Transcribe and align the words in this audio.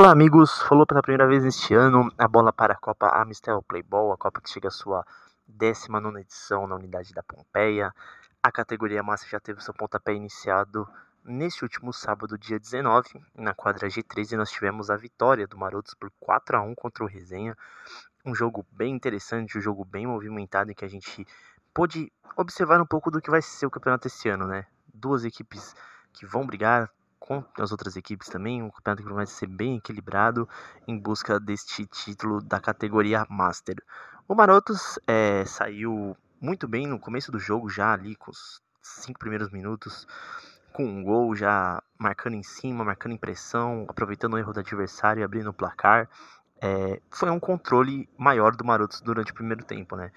Olá, 0.00 0.12
amigos. 0.12 0.62
Falou 0.62 0.86
pela 0.86 1.02
primeira 1.02 1.26
vez 1.26 1.44
este 1.44 1.74
ano 1.74 2.10
a 2.16 2.26
bola 2.26 2.54
para 2.54 2.72
a 2.72 2.76
Copa 2.76 3.06
Amistel 3.20 3.60
Playball, 3.60 4.14
a 4.14 4.16
Copa 4.16 4.40
que 4.40 4.48
chega 4.48 4.68
à 4.68 4.70
sua 4.70 5.04
19 5.46 6.20
edição 6.20 6.66
na 6.66 6.74
unidade 6.74 7.12
da 7.12 7.22
Pompeia. 7.22 7.92
A 8.42 8.50
categoria 8.50 9.02
Massa 9.02 9.26
já 9.28 9.38
teve 9.38 9.62
seu 9.62 9.74
pontapé 9.74 10.14
iniciado 10.14 10.88
neste 11.22 11.64
último 11.64 11.92
sábado, 11.92 12.38
dia 12.38 12.58
19, 12.58 13.22
na 13.34 13.52
quadra 13.52 13.88
G13, 13.88 14.38
nós 14.38 14.50
tivemos 14.50 14.88
a 14.88 14.96
vitória 14.96 15.46
do 15.46 15.58
Marotos 15.58 15.92
por 15.92 16.10
4 16.18 16.56
a 16.56 16.62
1 16.62 16.74
contra 16.76 17.04
o 17.04 17.06
Resenha. 17.06 17.54
Um 18.24 18.34
jogo 18.34 18.64
bem 18.72 18.94
interessante, 18.94 19.58
um 19.58 19.60
jogo 19.60 19.84
bem 19.84 20.06
movimentado 20.06 20.72
em 20.72 20.74
que 20.74 20.86
a 20.86 20.88
gente 20.88 21.26
pôde 21.74 22.10
observar 22.38 22.80
um 22.80 22.86
pouco 22.86 23.10
do 23.10 23.20
que 23.20 23.30
vai 23.30 23.42
ser 23.42 23.66
o 23.66 23.70
campeonato 23.70 24.06
esse 24.06 24.30
ano, 24.30 24.46
né? 24.46 24.64
Duas 24.94 25.26
equipes 25.26 25.76
que 26.10 26.24
vão 26.24 26.46
brigar 26.46 26.90
com 27.30 27.62
as 27.62 27.70
outras 27.70 27.94
equipes 27.94 28.28
também, 28.28 28.60
um 28.60 28.70
campeonato 28.70 29.04
que 29.04 29.12
vai 29.12 29.24
ser 29.24 29.46
bem 29.46 29.76
equilibrado 29.76 30.48
em 30.88 30.98
busca 30.98 31.38
deste 31.38 31.86
título 31.86 32.42
da 32.42 32.58
categoria 32.58 33.24
Master. 33.30 33.76
O 34.26 34.34
Marotos 34.34 34.98
é, 35.06 35.44
saiu 35.44 36.16
muito 36.40 36.66
bem 36.66 36.88
no 36.88 36.98
começo 36.98 37.30
do 37.30 37.38
jogo, 37.38 37.68
já 37.68 37.92
ali 37.92 38.16
com 38.16 38.32
os 38.32 38.60
cinco 38.82 39.20
primeiros 39.20 39.48
minutos, 39.52 40.08
com 40.72 40.84
um 40.84 41.04
gol 41.04 41.36
já 41.36 41.80
marcando 41.96 42.34
em 42.34 42.42
cima, 42.42 42.84
marcando 42.84 43.12
impressão, 43.12 43.86
aproveitando 43.88 44.34
o 44.34 44.38
erro 44.38 44.52
do 44.52 44.58
adversário 44.58 45.20
e 45.20 45.24
abrindo 45.24 45.50
o 45.50 45.54
placar. 45.54 46.08
É, 46.60 47.00
foi 47.12 47.30
um 47.30 47.38
controle 47.38 48.08
maior 48.18 48.56
do 48.56 48.64
Marotos 48.64 49.00
durante 49.00 49.30
o 49.30 49.34
primeiro 49.34 49.64
tempo, 49.64 49.94
né? 49.94 50.10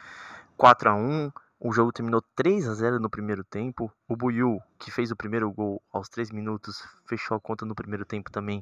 4 0.58 0.90
a 0.90 0.96
1 0.96 1.32
o 1.64 1.72
jogo 1.72 1.94
terminou 1.94 2.22
3 2.36 2.68
a 2.68 2.74
0 2.74 3.00
no 3.00 3.10
primeiro 3.10 3.42
tempo. 3.42 3.90
O 4.06 4.18
Buiu, 4.18 4.60
que 4.78 4.92
fez 4.92 5.12
o 5.12 5.16
primeiro 5.16 5.50
gol 5.50 5.82
aos 5.94 6.10
3 6.10 6.30
minutos, 6.30 6.84
fechou 7.06 7.38
a 7.38 7.40
conta 7.40 7.66
no 7.66 7.74
primeiro 7.74 8.04
tempo 8.04 8.30
também 8.30 8.62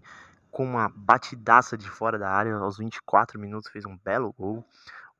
com 0.51 0.63
uma 0.63 0.87
batidaça 0.87 1.75
de 1.75 1.89
fora 1.89 2.19
da 2.19 2.29
área. 2.29 2.55
Aos 2.57 2.77
24 2.77 3.39
minutos 3.39 3.71
fez 3.71 3.85
um 3.85 3.97
belo 3.97 4.31
gol. 4.33 4.63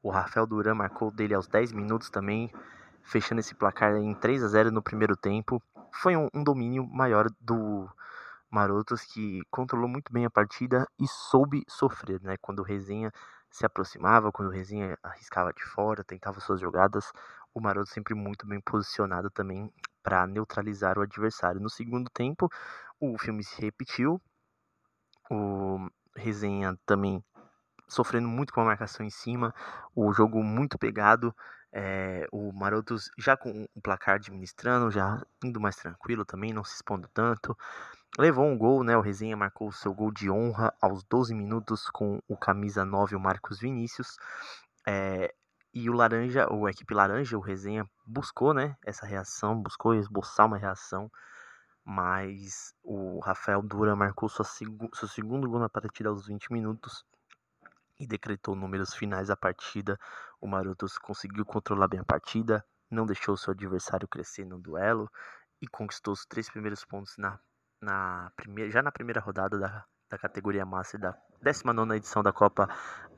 O 0.04 0.12
Rafael 0.12 0.46
Duran 0.46 0.76
marcou 0.76 1.10
dele 1.10 1.34
aos 1.34 1.48
10 1.48 1.72
minutos 1.72 2.12
também, 2.12 2.54
fechando 3.02 3.40
esse 3.40 3.56
placar 3.56 3.96
em 3.96 4.14
3 4.14 4.44
a 4.44 4.48
0 4.48 4.72
no 4.72 4.84
primeiro 4.84 5.18
tempo. 5.18 5.60
Foi 5.92 6.16
um, 6.16 6.28
um 6.36 6.44
domínio 6.44 6.86
maior 6.86 7.32
do 7.40 7.90
Marotos 8.48 9.02
que 9.02 9.42
controlou 9.50 9.90
muito 9.90 10.14
bem 10.14 10.24
a 10.24 10.30
partida 10.30 10.88
e 11.00 11.08
soube 11.08 11.64
sofrer, 11.68 12.22
né? 12.22 12.36
Quando 12.40 12.60
o 12.60 12.64
Resenha 12.64 13.12
se 13.52 13.66
aproximava, 13.66 14.32
quando 14.32 14.48
o 14.48 14.52
Resenha 14.52 14.98
arriscava 15.04 15.52
de 15.54 15.64
fora, 15.64 16.04
tentava 16.04 16.40
suas 16.40 16.62
jogadas, 16.62 17.12
o 17.54 17.60
Maroto 17.60 17.90
sempre 17.90 18.16
muito 18.16 18.48
bem 18.48 18.62
posicionado 18.62 19.30
também 19.30 19.72
para 20.02 20.26
neutralizar 20.26 20.98
o 20.98 21.02
adversário. 21.02 21.60
No 21.60 21.70
segundo 21.70 22.10
tempo, 22.10 22.50
o 23.00 23.18
filme 23.20 23.44
se 23.44 23.62
repetiu, 23.62 24.22
o 25.30 25.90
Resenha 26.16 26.78
também 26.86 27.24
sofrendo 27.88 28.28
muito 28.28 28.54
com 28.54 28.62
a 28.62 28.66
marcação 28.66 29.06
em 29.06 29.10
cima, 29.10 29.54
o 29.94 30.14
jogo 30.14 30.42
muito 30.42 30.78
pegado, 30.78 31.36
é, 31.74 32.26
o 32.32 32.52
Marotos 32.54 33.10
já 33.18 33.36
com 33.36 33.68
o 33.76 33.82
placar 33.82 34.16
administrando, 34.16 34.90
já 34.90 35.22
indo 35.44 35.60
mais 35.60 35.76
tranquilo 35.76 36.26
também, 36.26 36.54
não 36.54 36.64
se 36.64 36.76
expondo 36.76 37.10
tanto. 37.14 37.58
Levou 38.20 38.46
um 38.46 38.58
gol, 38.58 38.84
né? 38.84 38.98
O 38.98 39.02
Resenha 39.02 39.38
marcou 39.38 39.70
o 39.70 39.74
seu 39.74 39.94
gol 39.94 40.12
de 40.12 40.30
honra 40.30 40.74
aos 40.82 41.02
12 41.06 41.34
minutos 41.34 41.90
com 41.90 42.22
o 42.28 42.36
camisa 42.36 42.84
9, 42.84 43.16
o 43.16 43.20
Marcos 43.20 43.60
Vinícius. 43.60 44.18
É, 44.86 45.34
e 45.74 45.90
o 45.90 45.94
Laranja, 45.94 46.46
ou 46.52 46.66
a 46.66 46.72
equipe 46.72 46.94
Laranja, 46.94 47.38
o 47.38 47.42
Resenha, 47.42 47.90
buscou 48.06 48.54
né, 48.54 48.76
essa 48.86 49.06
reação, 49.06 49.62
buscou 49.62 49.96
esboçar 49.96 50.46
uma 50.46 50.58
reação, 50.58 51.10
mas 51.86 52.74
o 52.84 53.20
Rafael 53.20 53.62
Dura 53.62 53.96
marcou 53.96 54.28
sua 54.28 54.44
seg 54.44 54.70
seu 54.94 55.08
segundo 55.08 55.50
gol 55.50 55.60
na 55.60 55.70
partida 55.70 56.10
aos 56.10 56.28
20 56.28 56.52
minutos 56.52 57.06
e 57.98 58.06
decretou 58.06 58.56
números 58.56 58.94
finais 58.94 59.30
da 59.30 59.38
partida. 59.38 59.98
O 60.42 60.48
Marotos 60.48 60.98
conseguiu 60.98 61.46
controlar 61.46 61.88
bem 61.88 62.02
a 62.02 62.04
partida, 62.04 62.66
não 62.90 63.06
deixou 63.06 63.38
seu 63.38 63.54
adversário 63.54 64.08
crescer 64.08 64.44
no 64.44 64.60
duelo 64.60 65.10
e 65.62 65.68
conquistou 65.68 66.14
os 66.14 66.26
três 66.26 66.50
primeiros 66.50 66.84
pontos 66.84 67.16
na, 67.18 67.40
na 67.82 68.32
primeira, 68.36 68.72
já 68.72 68.82
na 68.82 68.92
primeira 68.92 69.20
rodada 69.20 69.58
da, 69.58 69.86
da 70.10 70.18
categoria 70.18 70.66
Master 70.66 71.00
da 71.00 71.18
19 71.42 71.96
edição 71.96 72.22
da 72.22 72.32
Copa 72.32 72.70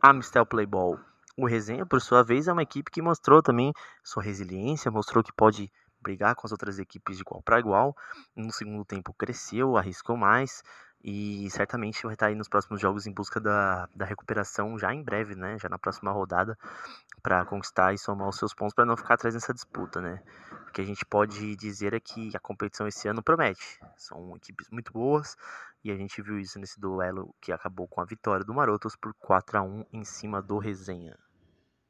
Amistel 0.02 0.46
Playball. 0.46 1.00
O 1.38 1.46
Resenha, 1.46 1.86
por 1.86 2.00
sua 2.00 2.24
vez, 2.24 2.48
é 2.48 2.54
uma 2.54 2.62
equipe 2.62 2.92
que 2.92 3.02
mostrou 3.02 3.42
também 3.42 3.74
sua 4.04 4.24
resiliência, 4.24 4.92
mostrou 4.92 5.24
que 5.24 5.34
pode 5.34 5.72
brigar 6.00 6.36
com 6.36 6.46
as 6.46 6.52
outras 6.52 6.78
equipes 6.80 7.18
de 7.18 7.24
igual 7.24 7.42
para 7.42 7.60
igual. 7.60 7.96
No 8.36 8.52
segundo 8.52 8.86
tempo 8.86 9.14
cresceu, 9.14 9.76
arriscou 9.76 10.16
mais 10.16 10.62
e 11.04 11.50
certamente 11.50 12.04
vai 12.04 12.14
estar 12.14 12.28
aí 12.28 12.36
nos 12.36 12.48
próximos 12.48 12.80
jogos 12.80 13.06
em 13.06 13.12
busca 13.12 13.40
da, 13.40 13.90
da 13.94 14.06
recuperação 14.06 14.80
já 14.80 14.94
em 14.94 15.04
breve, 15.04 15.36
né? 15.36 15.58
Já 15.60 15.68
na 15.68 15.78
próxima 15.78 16.12
rodada, 16.12 16.58
para 17.22 17.44
conquistar 17.46 17.94
e 17.94 17.98
somar 17.98 18.30
os 18.30 18.38
seus 18.38 18.54
pontos 18.54 18.74
para 18.74 18.86
não 18.86 18.96
ficar 18.96 19.16
atrás 19.16 19.34
nessa 19.34 19.54
disputa, 19.54 20.00
né? 20.00 20.24
O 20.70 20.72
que 20.72 20.82
a 20.82 20.86
gente 20.86 21.06
pode 21.06 21.56
dizer 21.58 21.94
é 21.94 22.00
que 22.00 22.36
a 22.36 22.40
competição 22.40 22.88
esse 22.88 23.08
ano 23.08 23.22
promete. 23.22 23.80
São 23.98 24.36
equipes 24.36 24.70
muito 24.70 24.94
boas 24.94 25.36
e 25.84 25.92
a 25.92 25.96
gente 25.96 26.22
viu 26.22 26.40
isso 26.40 26.58
nesse 26.58 26.80
duelo 26.80 27.36
que 27.42 27.52
acabou 27.52 27.88
com 27.88 28.00
a 28.00 28.06
vitória 28.06 28.46
do 28.46 28.54
Marotos 28.54 28.96
por 28.96 29.14
4 29.16 29.58
a 29.58 29.62
1 29.62 29.86
em 29.92 30.06
cima 30.06 30.42
do 30.42 30.58
Resenha. 30.58 31.18